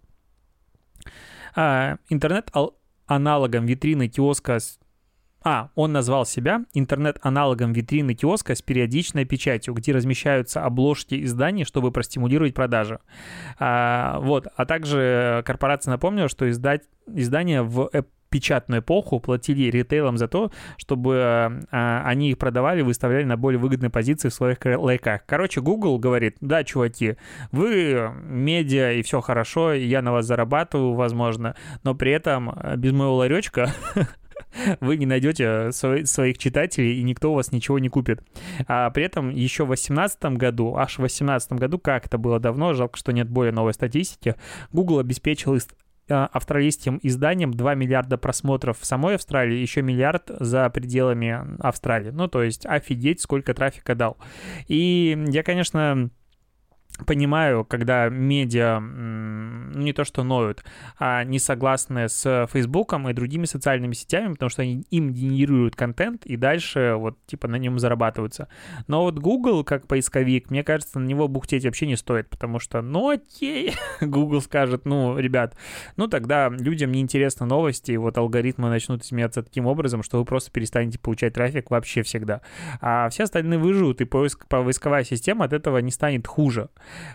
«А, 1.54 1.96
интернет-аналогом 2.08 3.66
витрины 3.66 4.08
киоска 4.08 4.58
а, 5.48 5.70
он 5.74 5.92
назвал 5.92 6.26
себя 6.26 6.64
интернет-аналогом 6.74 7.72
витрины 7.72 8.12
киоска 8.12 8.54
с 8.54 8.60
периодичной 8.60 9.24
печатью, 9.24 9.72
где 9.72 9.92
размещаются 9.92 10.62
обложки 10.62 11.24
изданий, 11.24 11.64
чтобы 11.64 11.90
простимулировать 11.90 12.52
продажи. 12.52 13.00
А, 13.58 14.20
вот, 14.20 14.46
а 14.54 14.66
также 14.66 15.42
корпорация 15.46 15.92
напомнила, 15.92 16.28
что 16.28 16.50
издать, 16.50 16.82
издания 17.06 17.62
в 17.62 17.90
печатную 18.28 18.82
эпоху 18.82 19.20
платили 19.20 19.70
ритейлам 19.70 20.18
за 20.18 20.28
то, 20.28 20.52
чтобы 20.76 21.64
а, 21.70 22.02
они 22.04 22.30
их 22.30 22.36
продавали, 22.36 22.82
выставляли 22.82 23.24
на 23.24 23.38
более 23.38 23.58
выгодные 23.58 23.88
позиции 23.88 24.28
в 24.28 24.34
своих 24.34 24.58
лайках. 24.62 25.22
Короче, 25.24 25.62
Google 25.62 25.98
говорит, 25.98 26.36
да, 26.42 26.62
чуваки, 26.62 27.16
вы 27.52 28.12
медиа 28.22 28.92
и 28.92 29.02
все 29.02 29.22
хорошо, 29.22 29.72
я 29.72 30.02
на 30.02 30.12
вас 30.12 30.26
зарабатываю, 30.26 30.92
возможно, 30.92 31.56
но 31.84 31.94
при 31.94 32.12
этом 32.12 32.50
э, 32.50 32.76
без 32.76 32.92
моего 32.92 33.16
ларечка 33.16 33.72
вы 34.80 34.96
не 34.96 35.06
найдете 35.06 35.70
своих 35.72 36.38
читателей, 36.38 36.98
и 36.98 37.02
никто 37.02 37.32
у 37.32 37.34
вас 37.34 37.52
ничего 37.52 37.78
не 37.78 37.88
купит. 37.88 38.22
А 38.66 38.90
при 38.90 39.04
этом 39.04 39.30
еще 39.30 39.64
в 39.64 39.68
2018 39.68 40.22
году, 40.36 40.76
аж 40.76 40.94
в 40.94 40.98
2018 40.98 41.52
году, 41.52 41.78
как 41.78 42.06
это 42.06 42.18
было 42.18 42.38
давно, 42.40 42.74
жалко, 42.74 42.98
что 42.98 43.12
нет 43.12 43.28
более 43.28 43.52
новой 43.52 43.74
статистики, 43.74 44.34
Google 44.72 44.98
обеспечил 44.98 45.58
а, 46.10 46.26
австралийским 46.32 46.98
изданием 47.02 47.52
2 47.52 47.74
миллиарда 47.74 48.16
просмотров 48.16 48.78
в 48.80 48.86
самой 48.86 49.16
Австралии, 49.16 49.56
еще 49.58 49.82
миллиард 49.82 50.30
за 50.40 50.68
пределами 50.70 51.38
Австралии. 51.60 52.10
Ну, 52.10 52.28
то 52.28 52.42
есть 52.42 52.64
офигеть, 52.64 53.20
сколько 53.20 53.52
трафика 53.52 53.94
дал. 53.94 54.16
И 54.68 55.22
я, 55.28 55.42
конечно, 55.42 56.10
понимаю, 57.06 57.64
когда 57.64 58.08
медиа, 58.08 58.80
ну 58.80 59.80
не 59.80 59.92
то 59.92 60.04
что 60.04 60.24
ноют, 60.24 60.64
а 60.98 61.24
не 61.24 61.38
согласны 61.38 62.08
с 62.08 62.48
Фейсбуком 62.52 63.08
и 63.08 63.12
другими 63.12 63.44
социальными 63.44 63.92
сетями, 63.92 64.32
потому 64.32 64.50
что 64.50 64.62
они 64.62 64.84
им 64.90 65.12
генерируют 65.12 65.76
контент 65.76 66.26
и 66.26 66.36
дальше 66.36 66.94
вот 66.96 67.18
типа 67.26 67.48
на 67.48 67.56
нем 67.56 67.78
зарабатываются. 67.78 68.48
Но 68.86 69.02
вот 69.02 69.18
Google 69.18 69.64
как 69.64 69.86
поисковик, 69.86 70.50
мне 70.50 70.64
кажется, 70.64 70.98
на 70.98 71.06
него 71.06 71.28
бухтеть 71.28 71.64
вообще 71.64 71.86
не 71.86 71.96
стоит, 71.96 72.28
потому 72.28 72.58
что, 72.58 72.82
ну 72.82 73.10
окей, 73.10 73.74
Google 74.00 74.40
скажет, 74.40 74.84
ну, 74.84 75.18
ребят, 75.18 75.56
ну 75.96 76.08
тогда 76.08 76.48
людям 76.48 76.92
не 76.92 77.00
интересны 77.00 77.46
новости, 77.46 77.92
и 77.92 77.96
вот 77.96 78.18
алгоритмы 78.18 78.68
начнут 78.68 79.02
изменяться 79.04 79.42
таким 79.42 79.66
образом, 79.66 80.02
что 80.02 80.18
вы 80.18 80.24
просто 80.24 80.50
перестанете 80.50 80.98
получать 80.98 81.34
трафик 81.34 81.70
вообще 81.70 82.02
всегда. 82.02 82.40
А 82.80 83.08
все 83.08 83.24
остальные 83.24 83.58
выживут, 83.58 84.00
и 84.00 84.04
поиск, 84.04 84.46
поисковая 84.46 85.04
система 85.04 85.44
от 85.44 85.52
этого 85.52 85.78
не 85.78 85.90
станет 85.90 86.26
хуже. 86.26 86.68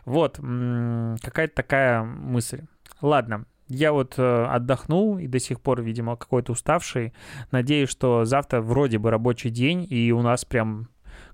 Вот, 0.06 0.38
какая-то 0.38 1.56
такая 1.56 2.04
мысль. 2.04 2.62
Ладно, 3.02 3.46
я 3.68 3.92
вот 3.92 4.16
э, 4.18 4.46
отдохнул 4.46 5.18
и 5.18 5.28
до 5.28 5.40
сих 5.40 5.62
пор, 5.62 5.82
видимо, 5.82 6.16
какой-то 6.16 6.52
уставший. 6.52 7.14
Надеюсь, 7.52 7.90
что 7.90 8.26
завтра 8.26 8.62
вроде 8.62 8.98
бы 8.98 9.10
рабочий 9.10 9.50
день, 9.50 9.88
и 9.90 10.12
у 10.12 10.22
нас 10.22 10.46
прям 10.46 10.90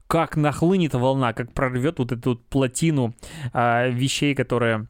как 0.07 0.35
нахлынет 0.35 0.93
волна, 0.93 1.33
как 1.33 1.53
прорвет 1.53 1.99
вот 1.99 2.11
эту 2.11 2.31
вот 2.31 2.45
плотину 2.47 3.13
э, 3.53 3.91
вещей, 3.91 4.35
которые 4.35 4.87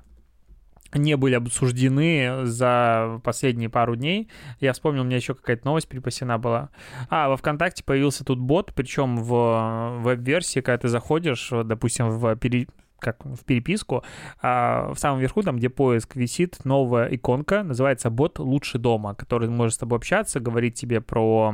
не 0.93 1.17
были 1.17 1.35
обсуждены 1.35 2.45
за 2.45 3.19
последние 3.23 3.69
пару 3.69 3.95
дней. 3.95 4.29
Я 4.59 4.73
вспомнил, 4.73 5.01
у 5.01 5.05
меня 5.05 5.17
еще 5.17 5.35
какая-то 5.35 5.65
новость 5.65 5.87
припасена 5.87 6.39
была. 6.39 6.69
А, 7.09 7.29
во 7.29 7.37
ВКонтакте 7.37 7.83
появился 7.83 8.25
тут 8.25 8.39
бот, 8.39 8.73
причем 8.73 9.17
в 9.17 9.99
веб-версии, 10.01 10.61
когда 10.61 10.79
ты 10.79 10.87
заходишь, 10.87 11.49
допустим, 11.51 12.09
в 12.09 12.35
пере 12.37 12.67
как 12.99 13.25
в 13.25 13.43
переписку, 13.45 14.03
а 14.41 14.93
в 14.93 14.99
самом 14.99 15.19
верху, 15.19 15.41
там, 15.43 15.57
где 15.57 15.69
поиск 15.69 16.15
висит, 16.15 16.65
новая 16.65 17.07
иконка, 17.07 17.63
называется 17.63 18.09
бот 18.09 18.39
«Лучше 18.39 18.77
дома», 18.77 19.15
который 19.15 19.49
может 19.49 19.75
с 19.75 19.77
тобой 19.79 19.97
общаться, 19.97 20.39
говорить 20.39 20.75
тебе 20.75 21.01
про... 21.01 21.53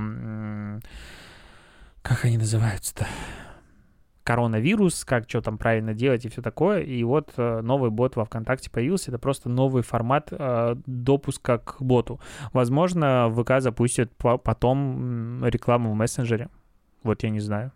Как 2.01 2.25
они 2.25 2.38
называются-то? 2.38 3.08
коронавирус, 4.25 5.05
как 5.05 5.29
что 5.29 5.41
там 5.41 5.58
правильно 5.58 5.93
делать 5.93 6.25
и 6.25 6.29
все 6.29 6.41
такое. 6.41 6.81
И 6.81 7.03
вот 7.03 7.31
э, 7.38 7.62
новый 7.62 7.91
бот 7.91 8.15
во 8.15 8.25
ВКонтакте 8.25 8.71
появился. 8.71 9.12
Это 9.12 9.19
просто 9.19 9.49
новый 9.49 9.84
формат 9.84 10.29
э, 10.31 10.75
допуска 10.88 11.60
к 11.60 11.79
боту. 11.79 12.19
Возможно, 12.51 13.29
ВК 13.29 13.62
запустит 13.62 14.12
потом 14.17 15.45
рекламу 15.45 15.91
в 15.91 15.95
мессенджере. 15.95 16.49
Вот 17.03 17.21
я 17.21 17.29
не 17.29 17.39
знаю. 17.39 17.71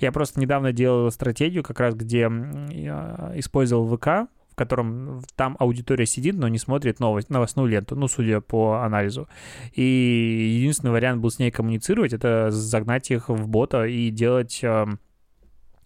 Я 0.00 0.12
просто 0.12 0.40
недавно 0.40 0.72
делал 0.72 1.10
стратегию, 1.10 1.62
как 1.62 1.80
раз 1.80 1.94
где 1.94 2.26
использовал 2.26 3.96
ВК, 3.96 4.28
в 4.50 4.54
котором 4.56 5.22
там 5.34 5.56
аудитория 5.58 6.06
сидит, 6.06 6.34
но 6.34 6.48
не 6.48 6.58
смотрит 6.58 6.98
новость, 6.98 7.28
новостную 7.28 7.68
ленту, 7.68 7.94
ну, 7.94 8.08
судя 8.08 8.40
по 8.40 8.82
анализу. 8.82 9.28
И 9.74 9.82
единственный 10.58 10.92
вариант 10.92 11.20
был 11.20 11.30
с 11.30 11.38
ней 11.38 11.50
коммуницировать, 11.50 12.14
это 12.14 12.50
загнать 12.50 13.10
их 13.10 13.28
в 13.28 13.46
бота 13.48 13.84
и 13.84 14.08
делать 14.10 14.60
эм, 14.62 14.98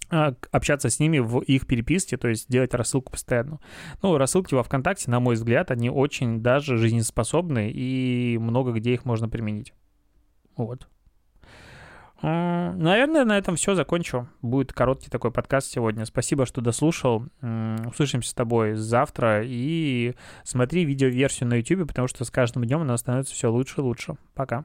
а, 0.08 0.34
общаться 0.50 0.88
с 0.88 0.98
ними 0.98 1.18
в 1.18 1.40
их 1.40 1.66
переписке, 1.66 2.16
то 2.16 2.28
есть 2.28 2.48
делать 2.48 2.74
рассылку 2.74 3.12
постоянно. 3.12 3.60
Ну, 4.02 4.16
рассылки 4.16 4.54
во 4.54 4.62
ВКонтакте, 4.62 5.10
на 5.10 5.20
мой 5.20 5.34
взгляд, 5.34 5.70
они 5.70 5.88
очень 5.88 6.40
даже 6.40 6.76
жизнеспособны, 6.76 7.70
и 7.70 8.38
много 8.38 8.72
где 8.72 8.94
их 8.94 9.04
можно 9.04 9.28
применить. 9.28 9.72
Вот. 10.56 10.88
Наверное, 12.22 13.24
на 13.24 13.38
этом 13.38 13.56
все 13.56 13.74
закончу. 13.74 14.28
Будет 14.42 14.72
короткий 14.72 15.09
такой 15.09 15.30
подкаст 15.30 15.70
сегодня. 15.70 16.04
Спасибо, 16.04 16.44
что 16.46 16.61
дослушал. 16.61 17.24
Услышимся 17.87 18.30
с 18.30 18.35
тобой 18.35 18.74
завтра. 18.74 19.42
И 19.44 20.14
смотри 20.44 20.85
видеоверсию 20.85 21.48
на 21.48 21.54
YouTube, 21.54 21.88
потому 21.88 22.09
что 22.09 22.24
с 22.24 22.30
каждым 22.30 22.64
днем 22.64 22.83
она 22.83 22.96
становится 22.98 23.35
все 23.35 23.50
лучше 23.50 23.80
и 23.80 23.80
лучше. 23.83 24.16
Пока. 24.35 24.64